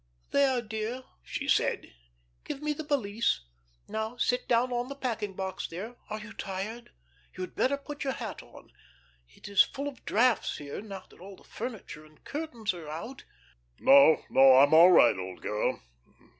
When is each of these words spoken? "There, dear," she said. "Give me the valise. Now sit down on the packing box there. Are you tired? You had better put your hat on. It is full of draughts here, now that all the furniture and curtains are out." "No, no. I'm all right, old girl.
"There, 0.31 0.63
dear," 0.63 1.03
she 1.21 1.47
said. 1.47 1.93
"Give 2.43 2.59
me 2.59 2.73
the 2.73 2.83
valise. 2.83 3.41
Now 3.87 4.17
sit 4.17 4.47
down 4.47 4.73
on 4.73 4.87
the 4.87 4.95
packing 4.95 5.33
box 5.35 5.67
there. 5.67 5.95
Are 6.09 6.19
you 6.19 6.33
tired? 6.33 6.89
You 7.37 7.41
had 7.41 7.53
better 7.53 7.77
put 7.77 8.03
your 8.03 8.13
hat 8.13 8.41
on. 8.41 8.71
It 9.27 9.47
is 9.47 9.61
full 9.61 9.87
of 9.87 10.03
draughts 10.03 10.57
here, 10.57 10.81
now 10.81 11.03
that 11.11 11.19
all 11.19 11.35
the 11.35 11.43
furniture 11.43 12.03
and 12.03 12.23
curtains 12.25 12.73
are 12.73 12.89
out." 12.89 13.25
"No, 13.77 14.23
no. 14.31 14.55
I'm 14.57 14.73
all 14.73 14.89
right, 14.89 15.15
old 15.15 15.39
girl. 15.43 15.83